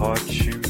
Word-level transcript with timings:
Hot 0.00 0.30
Mix 0.30 0.69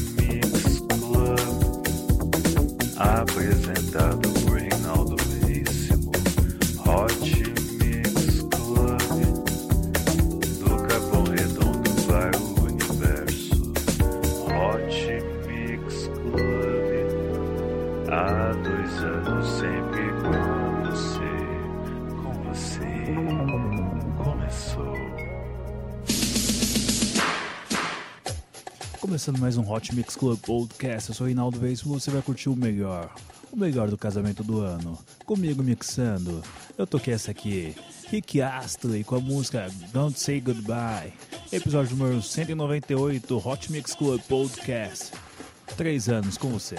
Começando 29.21 29.39
mais 29.39 29.55
um 29.55 29.71
Hot 29.71 29.93
Mix 29.93 30.15
Club 30.15 30.39
Podcast, 30.39 31.09
eu 31.09 31.13
sou 31.13 31.27
Reinaldo 31.27 31.59
Vez 31.59 31.81
e 31.81 31.87
você 31.87 32.09
vai 32.09 32.23
curtir 32.23 32.49
o 32.49 32.55
melhor, 32.55 33.13
o 33.51 33.55
melhor 33.55 33.87
do 33.87 33.95
casamento 33.95 34.43
do 34.43 34.61
ano. 34.61 34.97
Comigo 35.27 35.61
mixando, 35.61 36.41
eu 36.75 36.87
toquei 36.87 37.13
essa 37.13 37.29
aqui, 37.29 37.75
Rick 38.07 38.41
Astley 38.41 39.03
com 39.03 39.17
a 39.17 39.19
música 39.19 39.69
Don't 39.93 40.19
Say 40.19 40.41
Goodbye, 40.41 41.13
episódio 41.51 41.95
número 41.95 42.19
198, 42.19 43.47
Hot 43.47 43.71
Mix 43.71 43.93
Club 43.93 44.19
Podcast. 44.21 45.11
Três 45.77 46.09
anos 46.09 46.35
com 46.35 46.49
você. 46.49 46.77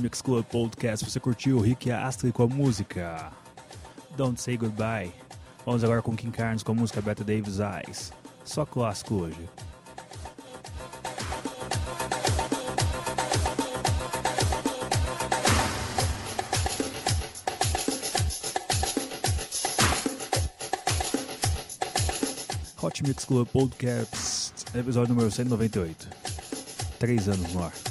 Mix 0.00 0.22
Club 0.22 0.44
Podcast. 0.44 1.04
Você 1.04 1.20
curtiu 1.20 1.60
Rick 1.60 1.90
Astley 1.90 2.32
com 2.32 2.42
a 2.42 2.46
música 2.46 3.32
Don't 4.16 4.40
Say 4.40 4.56
Goodbye. 4.56 5.12
Vamos 5.64 5.84
agora 5.84 6.02
com 6.02 6.16
Kim 6.16 6.30
Carnes 6.30 6.62
com 6.62 6.72
a 6.72 6.74
música 6.74 7.00
Beta 7.00 7.24
Davis 7.24 7.58
Eyes. 7.58 8.12
Só 8.44 8.64
clássico 8.64 9.14
hoje. 9.14 9.48
Hot 22.80 23.02
Mix 23.02 23.24
Club 23.24 23.46
Podcast, 23.48 24.64
episódio 24.74 25.14
número 25.14 25.30
198. 25.30 26.08
Três 26.98 27.28
anos 27.28 27.52
no 27.52 27.64
ar. 27.64 27.87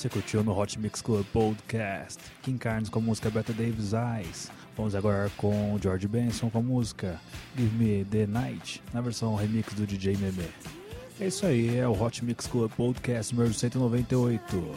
você 0.00 0.08
curtiu 0.08 0.42
no 0.42 0.58
Hot 0.58 0.78
Mix 0.78 1.02
Club 1.02 1.26
Podcast. 1.26 2.18
Kim 2.40 2.56
Carnes 2.56 2.88
com 2.88 3.00
a 3.00 3.02
música 3.02 3.28
Beta 3.28 3.52
Davis 3.52 3.92
Eyes. 3.92 4.50
Vamos 4.74 4.94
agora 4.94 5.30
com 5.36 5.78
George 5.78 6.08
Benson 6.08 6.48
com 6.48 6.58
a 6.58 6.62
música 6.62 7.20
Give 7.54 7.76
Me 7.76 8.02
The 8.06 8.26
Night, 8.26 8.82
na 8.94 9.02
versão 9.02 9.34
remix 9.34 9.74
do 9.74 9.86
DJ 9.86 10.16
Meme. 10.16 10.48
É 11.20 11.26
isso 11.26 11.44
aí, 11.44 11.76
é 11.76 11.86
o 11.86 11.92
Hot 12.02 12.24
Mix 12.24 12.46
Club 12.46 12.72
Podcast 12.72 13.34
número 13.34 13.52
198. 13.52 14.74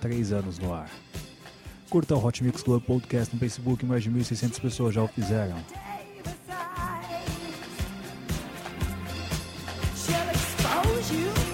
Três 0.00 0.32
anos 0.32 0.58
no 0.58 0.72
ar. 0.72 0.90
Curta 1.90 2.14
o 2.14 2.24
Hot 2.24 2.42
Mix 2.42 2.62
Club 2.62 2.82
Podcast 2.82 3.34
no 3.34 3.38
Facebook, 3.38 3.84
mais 3.84 4.02
de 4.02 4.10
1.600 4.10 4.58
pessoas 4.58 4.94
já 4.94 5.02
o 5.02 5.08
fizeram. 5.08 5.62
you 11.10 11.49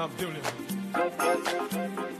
I'm 0.00 0.16
doing 0.16 0.36
it. 0.36 2.19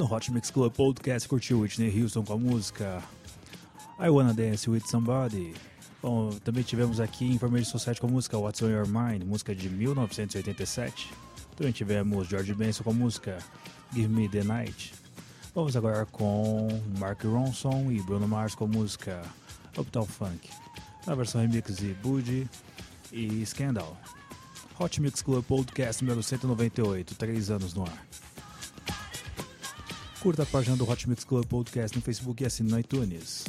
No 0.00 0.06
Hot 0.06 0.32
Mix 0.32 0.50
Club 0.50 0.72
Podcast 0.72 1.28
curtiu 1.28 1.60
Whitney 1.60 1.90
Houston 2.00 2.24
com 2.24 2.32
a 2.32 2.38
música 2.38 3.02
I 3.98 4.08
Wanna 4.08 4.32
Dance 4.32 4.68
With 4.70 4.80
Somebody. 4.86 5.52
Bom, 6.00 6.30
também 6.42 6.62
tivemos 6.62 6.98
aqui 6.98 7.26
Information 7.26 7.70
Society 7.70 8.00
com 8.00 8.06
a 8.06 8.10
música 8.10 8.38
What's 8.38 8.62
On 8.62 8.70
Your 8.70 8.88
Mind, 8.88 9.24
música 9.24 9.54
de 9.54 9.68
1987. 9.68 11.12
Também 11.54 11.70
tivemos 11.70 12.28
George 12.28 12.54
Benson 12.54 12.82
com 12.82 12.90
a 12.90 12.94
música 12.94 13.40
Give 13.92 14.08
Me 14.08 14.26
The 14.26 14.42
Night. 14.42 14.94
Vamos 15.54 15.76
agora 15.76 16.06
com 16.06 16.68
Mark 16.98 17.22
Ronson 17.22 17.92
e 17.92 18.00
Bruno 18.00 18.26
Mars 18.26 18.54
com 18.54 18.64
a 18.64 18.68
música 18.68 19.20
Uptown 19.76 20.06
Funk. 20.06 20.48
Na 21.06 21.14
versão 21.14 21.42
remix 21.42 21.76
de 21.76 21.92
Boogie 21.92 22.48
e 23.12 23.44
Scandal. 23.44 23.94
Hot 24.78 24.98
Mix 24.98 25.20
Club 25.20 25.44
Podcast 25.44 26.02
número 26.02 26.22
198, 26.22 27.14
3 27.16 27.50
anos 27.50 27.74
no 27.74 27.82
ar. 27.82 28.29
Curta 30.20 30.42
a 30.42 30.46
página 30.46 30.76
do 30.76 30.84
Hot 30.84 31.08
Mix 31.08 31.24
Club 31.24 31.46
Podcast 31.46 31.96
no 31.96 32.02
Facebook 32.02 32.42
e 32.42 32.46
assine 32.46 32.70
no 32.70 32.78
iTunes. 32.78 33.46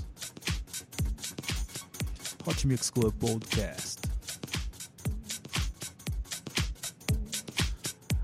Hot 2.45 2.65
Mix 2.65 2.89
Club 2.89 3.13
Podcast. 3.15 3.99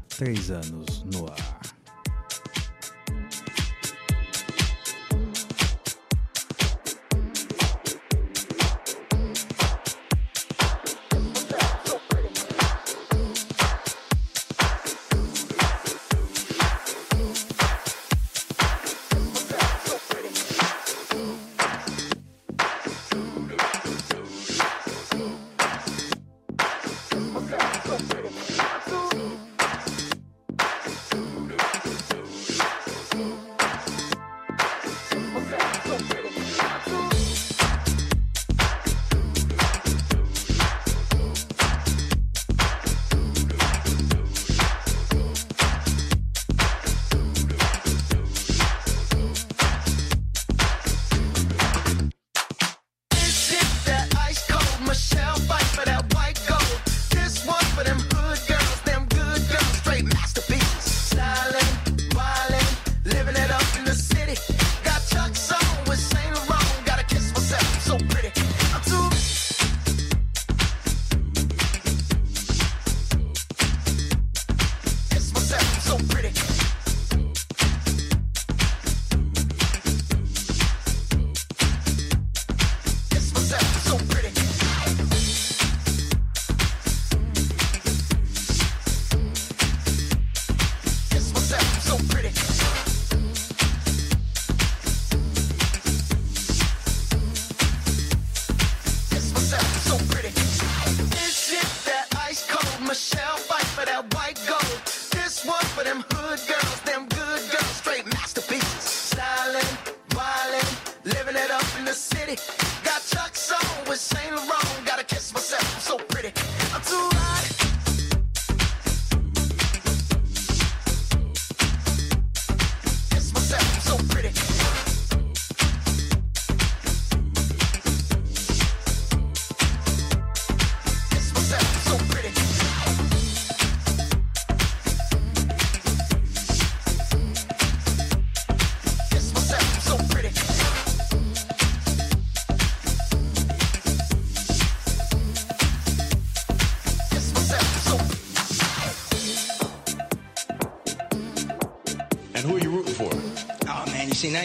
Três 0.07 0.49
anos 0.49 1.03
no 1.03 1.27
ar. 1.29 1.56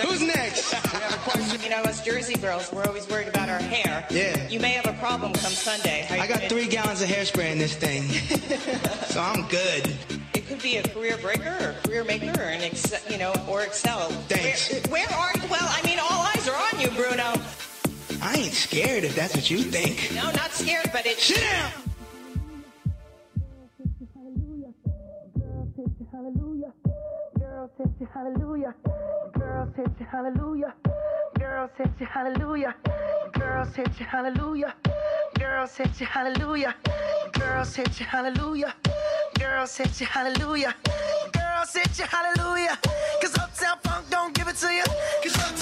Who's 0.00 0.22
next? 0.22 0.72
We 0.72 1.00
have 1.00 1.14
a 1.14 1.18
question. 1.18 1.62
You 1.62 1.70
know, 1.70 1.82
us 1.82 2.04
Jersey 2.04 2.34
girls, 2.34 2.72
we're 2.72 2.84
always 2.84 3.08
worried 3.08 3.28
about 3.28 3.48
our 3.48 3.58
hair. 3.58 4.06
Yeah. 4.10 4.48
You 4.48 4.60
may 4.60 4.70
have 4.72 4.86
a 4.86 4.92
problem 4.94 5.32
come 5.32 5.52
Sunday. 5.52 6.06
I 6.10 6.26
got 6.26 6.36
gonna- 6.36 6.48
three 6.48 6.66
gallons 6.66 7.02
of 7.02 7.08
hairspray 7.08 7.52
in 7.52 7.58
this 7.58 7.74
thing, 7.74 8.08
so 9.08 9.20
I'm 9.20 9.46
good. 9.48 9.92
It 10.34 10.46
could 10.46 10.62
be 10.62 10.76
a 10.76 10.82
career 10.82 11.16
breaker 11.18 11.56
or 11.60 11.74
career 11.84 12.04
maker 12.04 12.30
or 12.40 12.44
an 12.44 12.62
ex, 12.62 12.92
you 13.10 13.18
know, 13.18 13.32
or 13.48 13.62
excel. 13.62 14.08
Thanks. 14.28 14.70
Where, 14.88 15.06
where 15.06 15.18
are 15.18 15.30
you? 15.34 15.42
Well, 15.50 15.60
I 15.68 15.82
mean, 15.86 15.98
all 15.98 16.26
eyes 16.34 16.48
are 16.48 16.56
on 16.56 16.80
you, 16.80 16.88
Bruno. 16.88 17.34
I 18.22 18.34
ain't 18.36 18.52
scared 18.52 19.04
if 19.04 19.14
that's 19.14 19.34
what 19.34 19.50
you 19.50 19.58
think. 19.58 20.12
No, 20.14 20.30
not 20.32 20.50
scared, 20.52 20.90
but 20.92 21.06
it's. 21.06 21.22
Sit 21.24 21.40
down. 21.40 21.70
Hallelujah. 30.10 30.74
Girls 31.38 31.70
hit 31.78 31.90
you 32.00 32.06
hallelujah. 32.06 32.74
Girls 33.32 33.74
hit 33.74 34.00
you 34.00 34.06
hallelujah. 34.06 34.74
Girls 35.38 35.76
hit 35.76 36.00
you 36.00 36.06
hallelujah. 36.06 36.74
Girls 37.32 37.74
hit 37.76 38.00
you 38.00 38.06
hallelujah. 38.06 38.74
Girls 39.38 39.76
hit 39.76 40.00
you 40.00 40.06
hallelujah. 40.06 40.74
Girls 41.32 41.72
hit 41.74 41.98
you 41.98 42.04
hallelujah. 42.06 42.78
Cause 43.20 43.38
Uptown 43.38 43.78
Funk 43.84 44.06
don't 44.10 44.34
give 44.34 44.48
it 44.48 44.56
to 44.56 44.72
you. 44.72 44.84
Cause 45.22 45.36
Uptown 45.36 45.59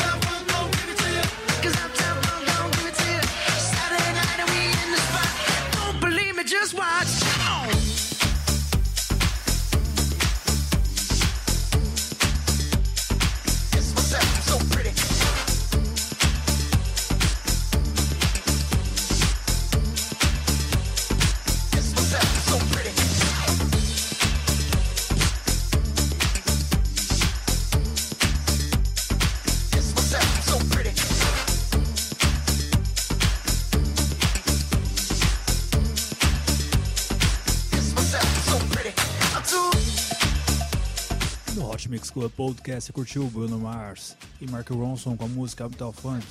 Club 42.18 42.32
Podcast 42.32 42.86
você 42.86 42.92
curtiu 42.92 43.24
Bruno 43.26 43.60
Mars 43.60 44.16
e 44.40 44.50
Mark 44.50 44.68
Ronson 44.70 45.16
com 45.16 45.24
a 45.24 45.28
música 45.28 45.66
Uptown 45.66 45.92
Funk. 45.92 46.26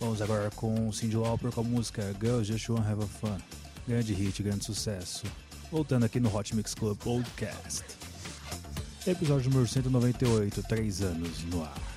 Vamos 0.00 0.20
agora 0.20 0.50
com 0.56 0.90
Cindy 0.90 1.16
Lauper 1.16 1.52
com 1.52 1.60
a 1.60 1.64
música 1.64 2.12
Girls 2.20 2.52
Just 2.52 2.68
Wanna 2.68 2.90
Have 2.90 3.04
a 3.04 3.06
Fun. 3.06 3.38
Grande 3.86 4.12
hit, 4.14 4.42
grande 4.42 4.64
sucesso. 4.64 5.22
Voltando 5.70 6.06
aqui 6.06 6.18
no 6.18 6.28
Hot 6.36 6.56
Mix 6.56 6.74
Club 6.74 6.98
Podcast. 6.98 7.84
Episódio 9.06 9.48
número 9.48 9.68
198, 9.68 10.60
3 10.64 11.02
anos 11.02 11.44
no 11.44 11.62
ar. 11.62 11.91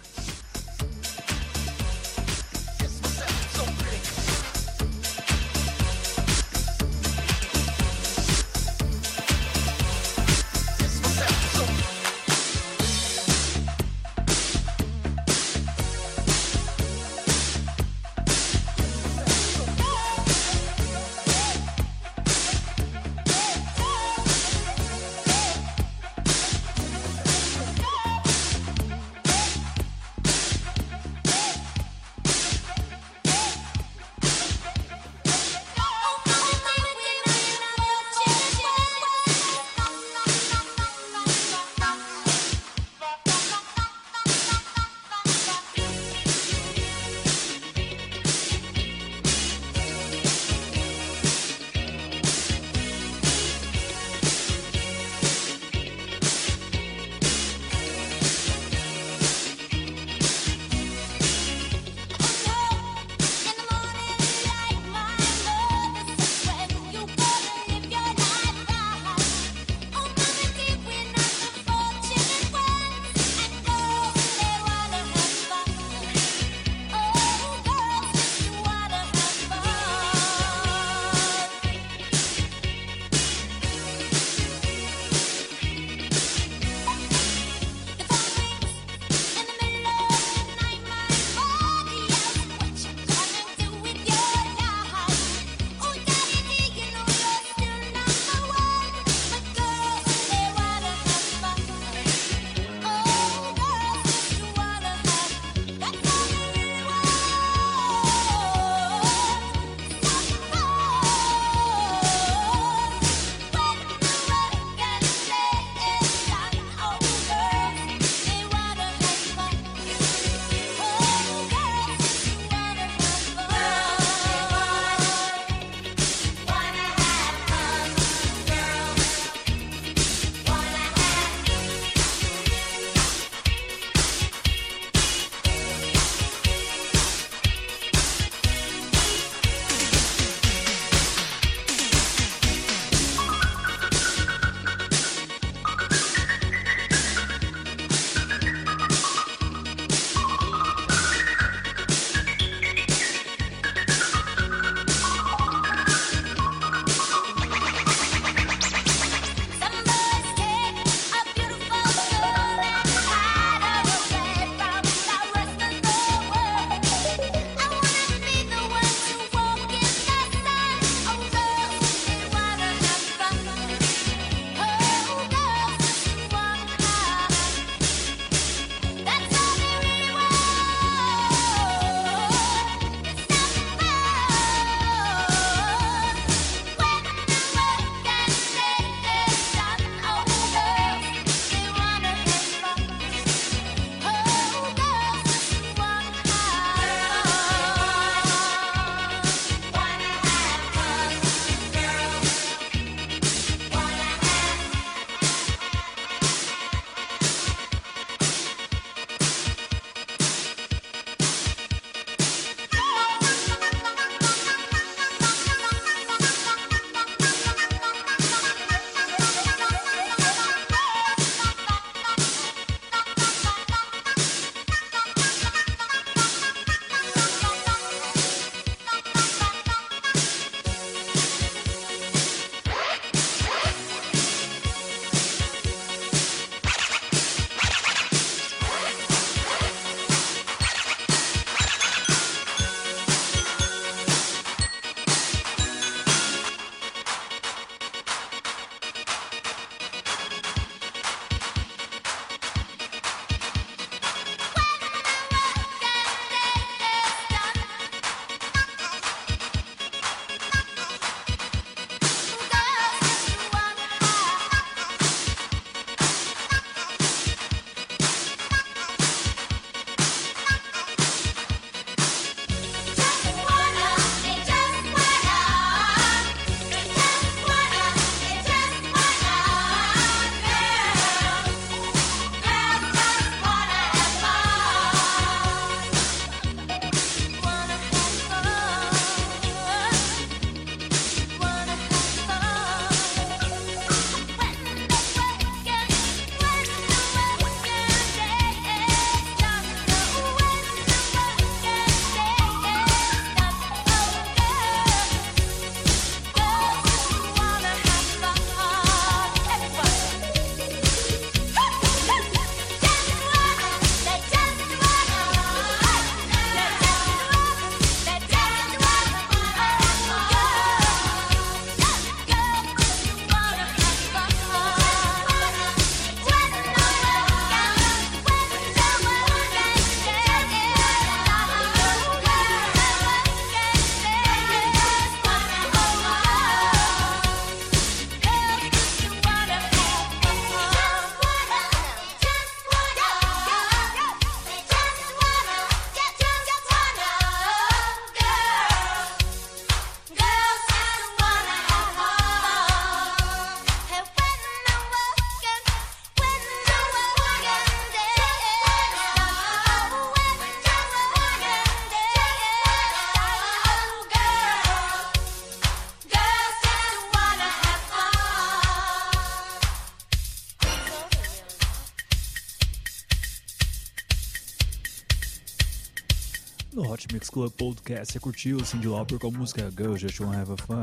Mix 377.15 377.29
Club 377.29 377.49
Podcast. 377.53 378.11
Você 378.11 378.19
curtiu 378.19 378.59
Cindy 378.65 378.89
Lauper 378.89 379.17
com 379.17 379.27
a 379.27 379.31
música 379.31 379.71
Girl 379.71 379.95
Just 379.95 380.19
Wanna 380.19 380.41
Have 380.41 380.51
a 380.51 380.57
Fun? 380.57 380.81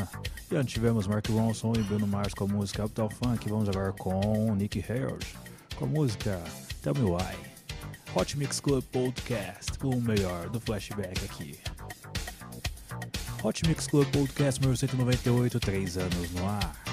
E 0.50 0.56
antes 0.56 0.72
tivemos 0.72 1.06
Mark 1.06 1.28
Ronson 1.28 1.74
e 1.76 1.82
Bruno 1.82 2.06
Mars 2.06 2.32
com 2.32 2.44
a 2.44 2.46
música 2.48 2.84
Capital 2.84 3.10
Funk. 3.10 3.50
Vamos 3.50 3.68
agora 3.68 3.92
com 3.92 4.54
Nick 4.54 4.82
Harold 4.90 5.26
com 5.76 5.84
a 5.84 5.88
música 5.88 6.42
Tell 6.80 6.94
Me 6.94 7.02
Why. 7.02 7.36
Hot 8.14 8.38
Mix 8.38 8.60
Club 8.60 8.82
Podcast, 8.84 9.72
o 9.82 10.00
melhor 10.00 10.48
do 10.48 10.58
flashback 10.58 11.22
aqui. 11.22 11.58
Hot 13.44 13.68
Mix 13.68 13.86
Club 13.86 14.06
Podcast 14.06 14.58
1998, 14.58 15.60
3 15.60 15.98
anos 15.98 16.30
no 16.32 16.48
ar. 16.48 16.91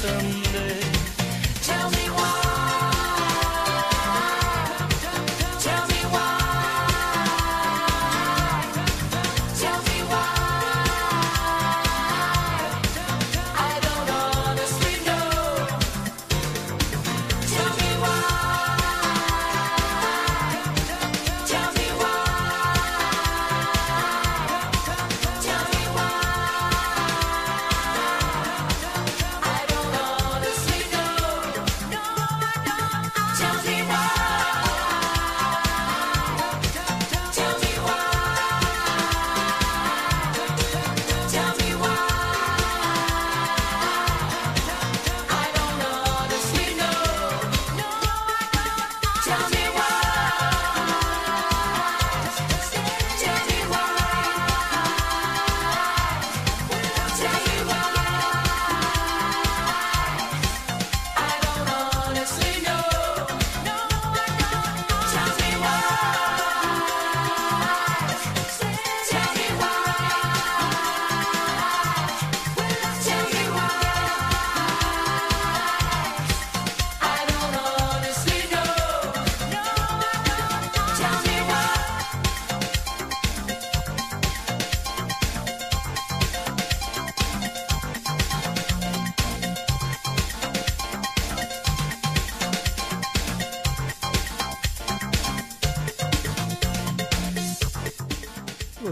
some 0.00 0.49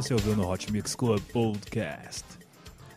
Você 0.09 0.15
ouviu 0.15 0.37
no 0.37 0.51
Hot 0.51 0.73
Mix 0.73 0.95
Club 0.95 1.21
Podcast. 1.35 2.25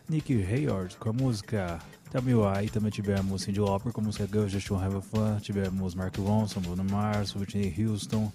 Nick 0.08 0.32
Hayward 0.32 0.96
com 0.96 1.10
a 1.10 1.12
música 1.12 1.78
WI. 2.10 2.70
Também 2.70 2.90
tivemos 2.90 3.42
Cindy 3.42 3.60
Lauper 3.60 3.92
com 3.92 4.00
a 4.00 4.04
música 4.04 4.26
Girl 4.26 4.46
Just 4.46 4.70
Have 4.70 4.96
a 4.96 5.00
Fun. 5.02 5.38
Tivemos 5.38 5.94
Mark 5.94 6.16
Ronson, 6.16 6.60
Bruno 6.60 6.82
Mars, 6.84 7.36
Whitney 7.36 7.74
Houston. 7.78 8.32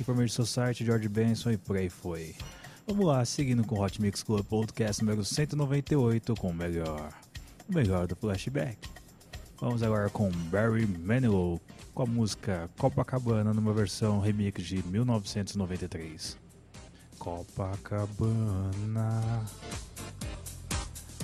Information 0.00 0.46
Society, 0.46 0.86
George 0.86 1.06
Benson 1.06 1.50
e 1.50 1.58
por 1.58 1.76
aí 1.76 1.90
foi. 1.90 2.34
Vamos 2.86 3.04
lá, 3.04 3.22
seguindo 3.26 3.62
com 3.62 3.74
o 3.74 3.84
Hot 3.84 4.00
Mix 4.00 4.22
Club 4.22 4.46
Podcast 4.46 5.04
número 5.04 5.22
198 5.22 6.34
com 6.36 6.48
o 6.48 6.54
melhor. 6.54 7.12
O 7.68 7.74
melhor 7.74 8.06
do 8.06 8.16
flashback. 8.16 8.78
Vamos 9.60 9.82
agora 9.82 10.08
com 10.08 10.30
Barry 10.50 10.86
Manilow 10.86 11.60
com 11.92 12.04
a 12.04 12.06
música 12.06 12.70
Copacabana 12.78 13.52
numa 13.52 13.74
versão 13.74 14.18
remix 14.18 14.64
de 14.64 14.82
1993. 14.82 16.41
Copacabana. 17.22 19.12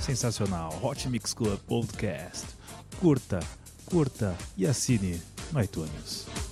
Sensacional. 0.01 0.73
Hot 0.81 1.09
Mix 1.09 1.35
Club 1.35 1.59
Podcast. 1.67 2.55
Curta, 3.01 3.41
curta 3.85 4.37
e 4.57 4.65
assine 4.65 5.21
no 5.51 5.61
iTunes. 5.61 6.48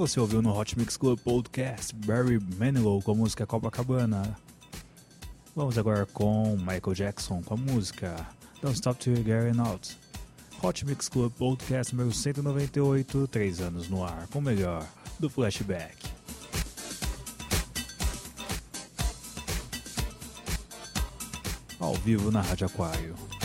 Você 0.00 0.18
ouviu 0.18 0.40
no 0.40 0.58
Hot 0.58 0.78
Mix 0.78 0.96
Club 0.96 1.20
Podcast 1.20 1.94
Barry 1.94 2.40
Manilow 2.58 3.02
com 3.02 3.12
a 3.12 3.14
música 3.14 3.46
Copacabana. 3.46 4.34
Vamos 5.54 5.76
agora 5.76 6.06
com 6.06 6.56
Michael 6.56 6.94
Jackson 6.94 7.42
com 7.42 7.52
a 7.52 7.56
música 7.58 8.26
Don't 8.62 8.74
Stop 8.74 8.98
Till 8.98 9.12
You're 9.12 9.24
Getting 9.24 9.60
Out. 9.60 9.94
Hot 10.62 10.86
Mix 10.86 11.06
Club 11.06 11.30
Podcast 11.34 11.94
número 11.94 12.14
198, 12.14 13.28
3 13.28 13.60
anos 13.60 13.90
no 13.90 14.02
ar, 14.02 14.26
com 14.28 14.38
o 14.38 14.42
melhor 14.42 14.88
do 15.18 15.28
Flashback. 15.28 15.98
Ao 21.78 21.92
vivo 21.96 22.30
na 22.30 22.40
Rádio 22.40 22.66
Aquário. 22.68 23.39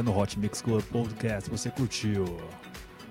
No 0.00 0.16
Hot 0.16 0.38
Mix 0.38 0.62
Club 0.62 0.82
Podcast 0.84 1.50
você 1.50 1.68
curtiu 1.68 2.24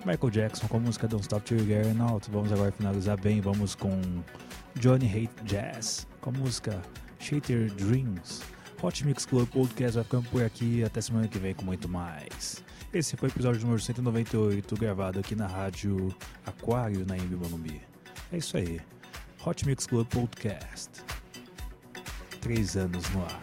Michael 0.03 0.32
Jackson 0.32 0.67
com 0.67 0.77
a 0.77 0.79
música 0.79 1.07
Don't 1.07 1.21
Stop 1.21 1.45
Till 1.45 1.59
You 1.59 1.65
Get 1.65 1.99
Out. 1.99 2.32
Vamos 2.32 2.51
agora 2.51 2.71
finalizar 2.71 3.19
bem, 3.21 3.39
vamos 3.39 3.75
com 3.75 4.01
Johnny 4.79 5.05
Hate 5.05 5.43
Jazz 5.43 6.07
com 6.21 6.32
a 6.32 6.34
música 6.34 6.82
Shater 7.19 7.71
Dreams. 7.73 8.41
Hot 8.82 9.05
Mix 9.05 9.27
Club 9.27 9.47
Podcast 9.49 9.95
vai 9.95 10.03
ficando 10.03 10.29
por 10.29 10.43
aqui, 10.43 10.84
até 10.84 11.01
semana 11.01 11.27
que 11.27 11.38
vem 11.38 11.53
com 11.53 11.63
muito 11.63 11.88
mais. 11.88 12.63
Esse 12.91 13.15
foi 13.15 13.29
o 13.29 13.32
episódio 13.32 13.61
número 13.61 13.79
198, 13.79 14.75
gravado 14.75 15.19
aqui 15.19 15.36
na 15.36 15.45
rádio 15.45 16.15
Aquário, 16.45 17.05
na 17.05 17.15
Imbi 17.15 17.36
Morumbi. 17.36 17.79
É 18.32 18.38
isso 18.38 18.57
aí, 18.57 18.82
Hot 19.45 19.67
Mix 19.67 19.86
Club 19.86 20.07
Podcast. 20.07 20.89
Três 22.39 22.75
anos 22.75 23.07
no 23.11 23.21
ar. 23.21 23.41